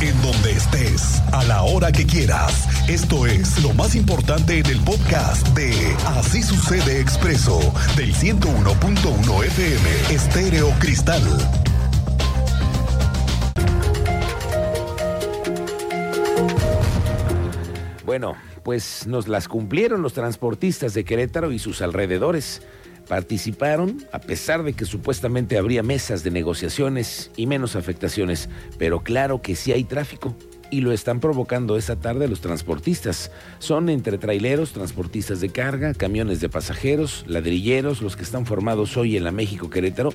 [0.00, 2.68] en donde estés, a la hora que quieras.
[2.88, 5.72] Esto es lo más importante en el podcast de
[6.06, 7.58] Así sucede expreso
[7.96, 11.22] del 101.1 FM Estéreo Cristal.
[18.04, 22.62] Bueno, pues nos las cumplieron los transportistas de Querétaro y sus alrededores.
[23.08, 28.48] Participaron a pesar de que supuestamente habría mesas de negociaciones y menos afectaciones,
[28.78, 30.34] pero claro que sí hay tráfico
[30.70, 33.30] y lo están provocando esta tarde los transportistas.
[33.58, 39.16] Son entre traileros, transportistas de carga, camiones de pasajeros, ladrilleros, los que están formados hoy
[39.16, 40.12] en la México Querétaro.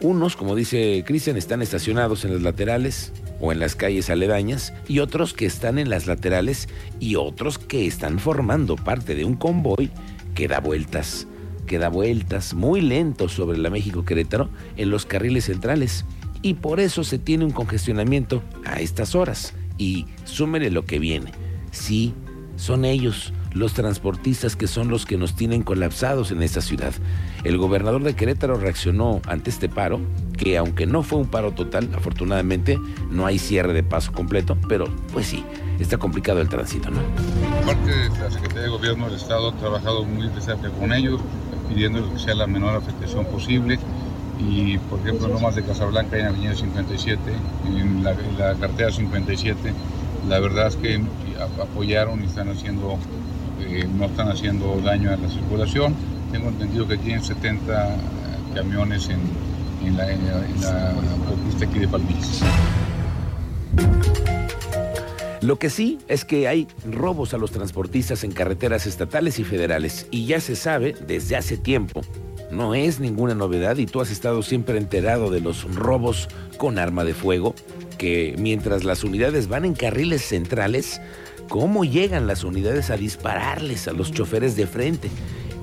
[0.00, 5.00] Unos, como dice Cristian, están estacionados en las laterales o en las calles aledañas y
[5.00, 6.68] otros que están en las laterales
[7.00, 9.90] y otros que están formando parte de un convoy
[10.34, 11.26] que da vueltas,
[11.68, 16.04] que da vueltas muy lento sobre la México Querétaro en los carriles centrales
[16.42, 19.54] y por eso se tiene un congestionamiento a estas horas.
[19.76, 21.30] Y súmele lo que viene.
[21.70, 22.14] Sí,
[22.56, 26.92] son ellos los transportistas que son los que nos tienen colapsados en esta ciudad.
[27.44, 30.00] El gobernador de Querétaro reaccionó ante este paro,
[30.36, 32.78] que aunque no fue un paro total, afortunadamente
[33.10, 35.44] no hay cierre de paso completo, pero pues sí,
[35.78, 37.00] está complicado el tránsito, ¿no?
[37.64, 41.20] Parte de la Secretaría de Gobierno del Estado ha trabajado muy cerca con ellos,
[41.68, 43.78] pidiendo que sea la menor afectación posible.
[44.38, 47.20] Y, por ejemplo, no más de Casablanca en Avenida 57,
[47.66, 49.72] en la, la cartera 57,
[50.28, 51.00] la verdad es que
[51.60, 52.98] apoyaron y están haciendo
[53.60, 55.94] eh, no están haciendo daño a la circulación.
[56.32, 57.96] Tengo entendido que tienen 70
[58.54, 59.20] camiones en,
[59.84, 62.42] en la, la, la autopista aquí de Palmillas.
[65.40, 70.08] Lo que sí es que hay robos a los transportistas en carreteras estatales y federales
[70.10, 72.02] y ya se sabe desde hace tiempo.
[72.50, 77.04] No es ninguna novedad y tú has estado siempre enterado de los robos con arma
[77.04, 77.54] de fuego,
[77.98, 81.00] que mientras las unidades van en carriles centrales,
[81.48, 85.08] cómo llegan las unidades a dispararles a los choferes de frente.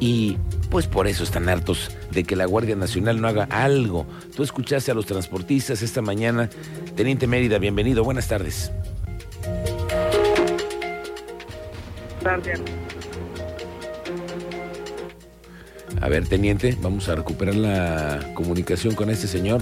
[0.00, 0.38] Y
[0.70, 4.06] pues por eso están hartos de que la Guardia Nacional no haga algo.
[4.34, 6.48] Tú escuchaste a los transportistas esta mañana.
[6.96, 8.72] Teniente Mérida, bienvenido, buenas tardes.
[16.00, 19.60] A ver, teniente, vamos a recuperar la comunicación con este señor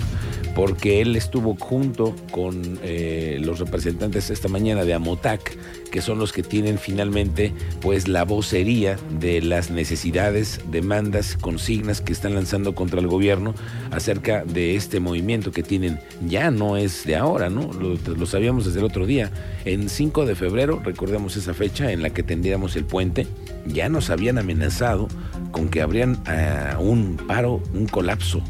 [0.54, 5.56] porque él estuvo junto con eh, los representantes esta mañana de Amotac,
[5.88, 12.12] que son los que tienen finalmente pues la vocería de las necesidades, demandas, consignas que
[12.12, 13.54] están lanzando contra el gobierno
[13.90, 16.00] acerca de este movimiento que tienen.
[16.26, 17.70] Ya no es de ahora, ¿no?
[17.72, 19.30] Lo, sabíamos desde el otro día.
[19.64, 23.26] En 5 de febrero, recordemos esa fecha en la que tendríamos el puente,
[23.66, 25.08] ya nos habían amenazado
[25.50, 28.42] con que habrían uh, un paro, un colapso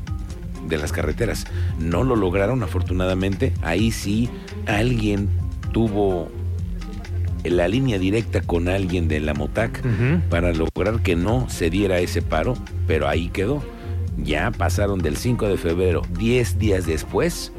[0.69, 1.47] de las carreteras.
[1.79, 3.53] No lo lograron, afortunadamente.
[3.63, 4.29] Ahí sí
[4.67, 5.29] alguien
[5.73, 6.31] tuvo
[7.51, 10.23] la línea directa con alguien de la MOTAC uh -huh.
[10.29, 13.63] para lograr que no se diera ese paro, pero ahí quedó.
[14.17, 17.53] Ya pasaron del 5 de febrero, 10 días después,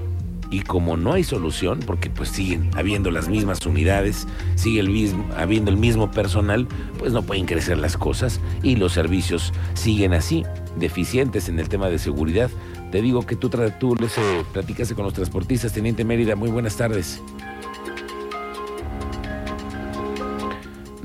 [0.52, 5.26] y como no hay solución, porque pues siguen habiendo las mismas unidades, sigue el mismo,
[5.38, 6.68] habiendo el mismo personal,
[6.98, 10.44] pues no pueden crecer las cosas y los servicios siguen así,
[10.78, 12.50] deficientes en el tema de seguridad.
[12.92, 16.76] Te digo que tú, tú les eh, platicaste con los transportistas, Teniente Mérida, muy buenas
[16.76, 17.22] tardes.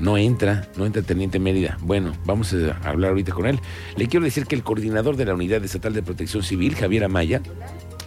[0.05, 1.79] No entra, no entra Teniente Mérida.
[1.81, 3.59] Bueno, vamos a hablar ahorita con él.
[3.97, 7.41] Le quiero decir que el coordinador de la Unidad Estatal de Protección Civil, Javier Amaya,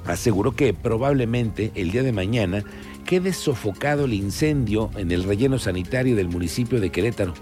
[0.07, 2.63] aseguró que probablemente el día de mañana
[3.05, 7.35] quede sofocado el incendio en el relleno sanitario del municipio de Querétaro.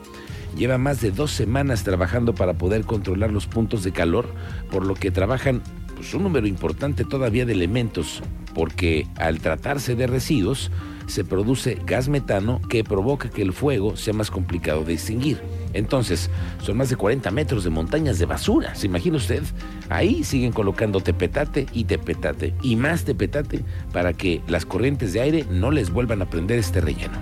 [0.56, 4.26] Lleva más de dos semanas trabajando para poder controlar los puntos de calor,
[4.70, 5.60] por lo que trabajan
[5.96, 8.22] pues, un número importante todavía de elementos,
[8.56, 10.70] porque al tratarse de residuos,
[11.06, 15.42] se produce gas metano que provoca que el fuego sea más complicado de extinguir.
[15.74, 16.30] Entonces,
[16.62, 18.74] son más de 40 metros de montañas de basura.
[18.74, 19.42] ¿Se imagina usted?
[19.90, 23.62] Ahí siguen colocando tepetate y tepetate y más tepetate
[23.92, 27.18] para que las corrientes de aire no les vuelvan a prender este relleno.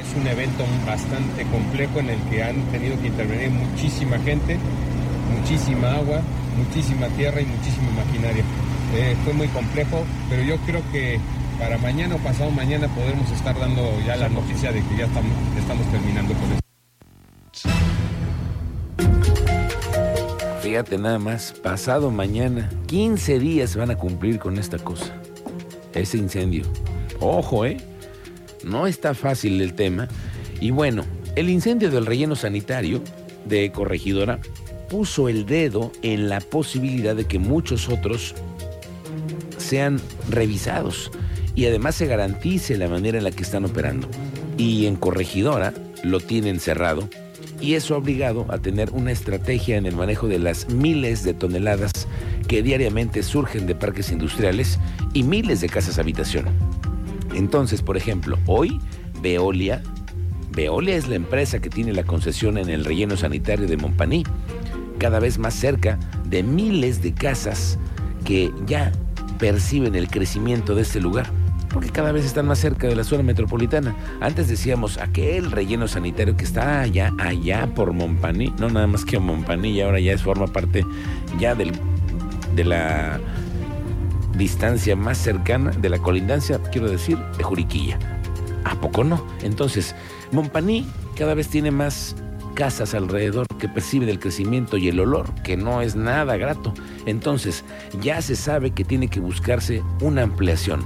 [0.00, 4.58] Es un evento bastante complejo en el que han tenido que intervenir muchísima gente,
[5.36, 6.22] muchísima agua,
[6.56, 8.44] muchísima tierra y muchísima maquinaria.
[8.94, 11.18] Eh, fue muy complejo, pero yo creo que
[11.58, 15.86] para mañana o pasado mañana podremos estar dando ya la noticia de que ya estamos,
[15.90, 16.62] terminando con esto.
[20.60, 25.14] Fíjate nada más, pasado mañana, 15 días van a cumplir con esta cosa,
[25.94, 26.64] ese incendio.
[27.20, 27.76] Ojo, ¿eh?
[28.64, 30.08] No está fácil el tema.
[30.60, 31.04] Y bueno,
[31.36, 33.02] el incendio del relleno sanitario
[33.44, 34.38] de Corregidora
[34.92, 38.34] puso el dedo en la posibilidad de que muchos otros
[39.56, 39.98] sean
[40.28, 41.10] revisados
[41.54, 44.06] y además se garantice la manera en la que están operando.
[44.58, 45.72] Y en Corregidora
[46.04, 47.08] lo tienen cerrado
[47.58, 51.32] y eso ha obligado a tener una estrategia en el manejo de las miles de
[51.32, 51.92] toneladas
[52.46, 54.78] que diariamente surgen de parques industriales
[55.14, 56.48] y miles de casas habitación.
[57.34, 58.78] Entonces, por ejemplo, hoy
[59.22, 59.82] Veolia,
[60.50, 64.24] Veolia es la empresa que tiene la concesión en el relleno sanitario de Montpaní,
[65.02, 67.76] cada vez más cerca de miles de casas
[68.24, 68.92] que ya
[69.40, 71.26] perciben el crecimiento de este lugar
[71.70, 73.96] porque cada vez están más cerca de la zona metropolitana.
[74.20, 79.18] Antes decíamos aquel relleno sanitario que está allá, allá por Montpaní, no nada más que
[79.18, 80.86] Montpaní, y ahora ya es, forma parte
[81.36, 81.72] ya del,
[82.54, 83.18] de la
[84.36, 87.98] distancia más cercana, de la colindancia, quiero decir, de Juriquilla.
[88.64, 89.26] ¿A poco no?
[89.42, 89.96] Entonces,
[90.30, 92.14] Montpaní cada vez tiene más
[92.54, 96.74] casas alrededor que perciben el crecimiento y el olor, que no es nada grato.
[97.06, 97.64] Entonces,
[98.00, 100.84] ya se sabe que tiene que buscarse una ampliación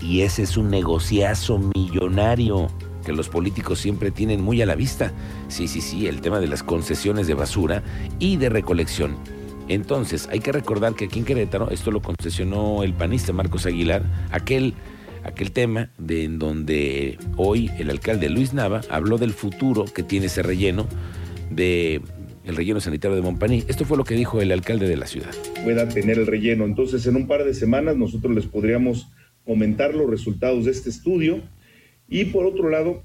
[0.00, 2.68] y ese es un negociazo millonario
[3.04, 5.12] que los políticos siempre tienen muy a la vista.
[5.48, 7.82] Sí, sí, sí, el tema de las concesiones de basura
[8.18, 9.16] y de recolección.
[9.68, 14.02] Entonces, hay que recordar que aquí en Querétaro, esto lo concesionó el panista Marcos Aguilar,
[14.30, 14.74] aquel,
[15.24, 20.26] aquel tema de en donde hoy el alcalde Luis Nava habló del futuro que tiene
[20.26, 20.88] ese relleno
[21.50, 22.00] de
[22.44, 23.64] el relleno sanitario de Montpaní.
[23.68, 25.34] Esto fue lo que dijo el alcalde de la ciudad.
[25.64, 26.64] Pueda tener el relleno.
[26.64, 29.08] Entonces, en un par de semanas nosotros les podríamos
[29.44, 31.42] comentar los resultados de este estudio
[32.08, 33.04] y por otro lado,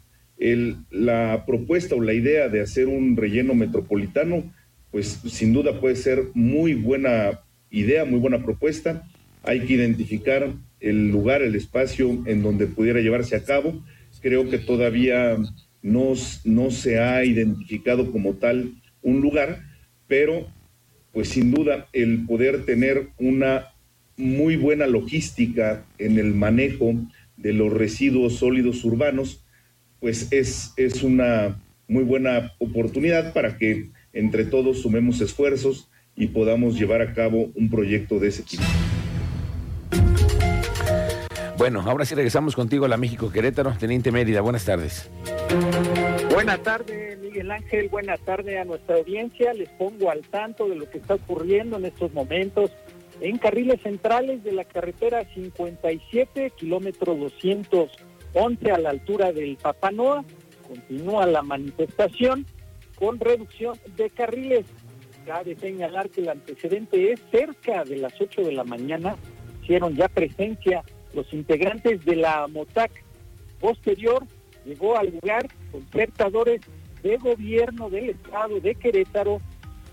[0.89, 4.51] la propuesta o la idea de hacer un relleno metropolitano,
[4.91, 9.07] pues sin duda puede ser muy buena idea, muy buena propuesta.
[9.43, 13.81] Hay que identificar el lugar, el espacio en donde pudiera llevarse a cabo.
[14.21, 15.37] Creo que todavía
[15.81, 16.13] no,
[16.43, 19.63] no se ha identificado como tal un lugar,
[20.07, 20.47] pero
[21.11, 23.69] pues sin duda el poder tener una
[24.17, 26.93] muy buena logística en el manejo
[27.37, 29.43] de los residuos sólidos urbanos,
[29.99, 36.77] pues es, es una muy buena oportunidad para que entre todos sumemos esfuerzos y podamos
[36.77, 38.63] llevar a cabo un proyecto de ese tipo.
[41.63, 43.71] Bueno, ahora sí regresamos contigo a la México Querétaro.
[43.79, 45.09] Teniente Mérida, buenas tardes.
[46.29, 47.87] Buenas tardes, Miguel Ángel.
[47.87, 49.53] Buenas tardes a nuestra audiencia.
[49.53, 52.69] Les pongo al tanto de lo que está ocurriendo en estos momentos
[53.21, 60.25] en carriles centrales de la carretera 57, kilómetro 211 a la altura del Papanoa.
[60.67, 62.45] Continúa la manifestación
[62.95, 64.65] con reducción de carriles.
[65.25, 69.15] Cabe señalar que el antecedente es cerca de las 8 de la mañana.
[69.61, 70.83] Hicieron ya presencia
[71.13, 72.91] los integrantes de la MOTAC.
[73.59, 74.23] Posterior
[74.65, 76.61] llegó al lugar concertadores
[77.01, 79.41] de gobierno del estado de Querétaro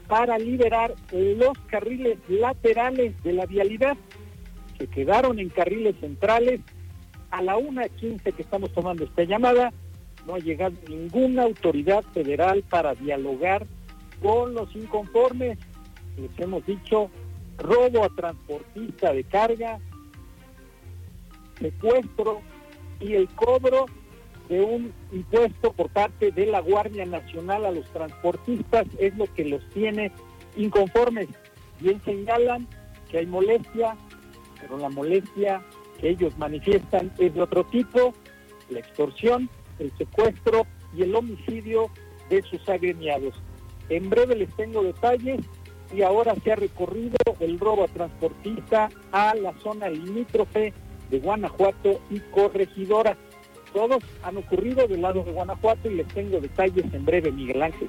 [0.09, 3.97] para liberar los carriles laterales de la vialidad,
[4.79, 6.61] que quedaron en carriles centrales.
[7.31, 9.73] A la 1.15 que estamos tomando esta llamada,
[10.27, 13.67] no ha llegado ninguna autoridad federal para dialogar
[14.21, 15.59] con los inconformes.
[16.17, 17.09] Les hemos dicho
[17.59, 19.79] robo a transportista de carga,
[21.61, 22.41] secuestro
[23.01, 23.87] y el cobro
[24.49, 29.45] de un impuesto por parte de la Guardia Nacional a los transportistas es lo que
[29.45, 30.11] los tiene
[30.57, 31.29] inconformes.
[31.79, 32.67] Bien señalan
[33.11, 33.97] que hay molestia,
[34.61, 35.63] pero la molestia
[36.01, 38.13] que ellos manifiestan es de otro tipo,
[38.71, 41.91] la extorsión, el secuestro y el homicidio
[42.29, 43.35] de sus agremiados.
[43.89, 45.41] En breve les tengo detalles
[45.95, 50.73] y ahora se ha recorrido el robo a transportista a la zona limítrofe
[51.11, 53.17] de Guanajuato y Corregidora.
[53.73, 57.89] Todos han ocurrido del lado de Guanajuato y les tengo detalles en breve, Miguel Ángel.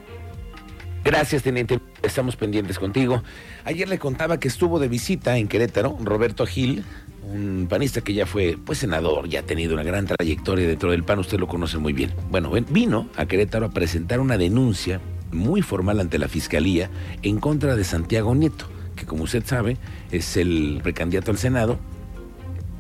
[1.04, 1.80] Gracias, teniente.
[2.04, 3.24] Estamos pendientes contigo.
[3.66, 6.84] Ayer le contaba que estuvo de visita en Querétaro Roberto Gil,
[7.24, 11.04] un panista que ya fue pues senador, ya ha tenido una gran trayectoria dentro del
[11.04, 12.12] PAN, usted lo conoce muy bien.
[12.30, 15.02] Bueno, vino a Querétaro a presentar una denuncia
[15.32, 16.90] muy formal ante la Fiscalía
[17.24, 19.78] en contra de Santiago Nieto, que como usted sabe
[20.12, 21.80] es el precandidato al Senado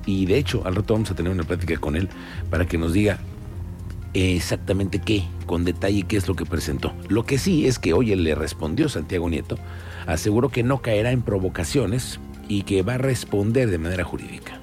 [0.06, 2.10] y de hecho, al rato vamos a tener una plática con él
[2.50, 3.20] para que nos diga
[4.14, 6.94] exactamente qué, con detalle qué es lo que presentó.
[7.08, 9.58] Lo que sí es que hoy él le respondió Santiago Nieto,
[10.08, 14.60] aseguró que no caerá en provocaciones y que va a responder de manera jurídica.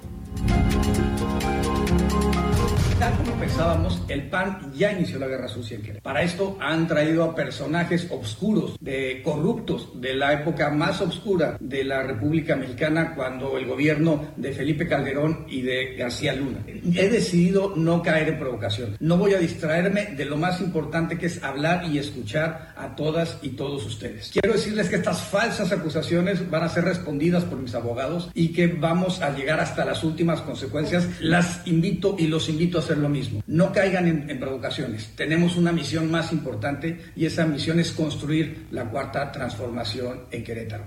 [3.38, 6.02] Pensábamos, el PAN ya inició la guerra sucia en Querétaro.
[6.02, 11.84] Para esto han traído a personajes obscuros, de corruptos, de la época más obscura de
[11.84, 16.64] la República Mexicana, cuando el gobierno de Felipe Calderón y de García Luna.
[16.66, 18.96] He decidido no caer en provocación.
[18.98, 23.38] No voy a distraerme de lo más importante que es hablar y escuchar a todas
[23.42, 24.30] y todos ustedes.
[24.32, 28.66] Quiero decirles que estas falsas acusaciones van a ser respondidas por mis abogados y que
[28.66, 31.08] vamos a llegar hasta las últimas consecuencias.
[31.20, 33.27] Las invito y los invito a hacer lo mismo.
[33.46, 35.10] No caigan en, provocaciones.
[35.16, 40.84] Tenemos una misión más importante y esa misión es construir la cuarta transformación en Querétaro.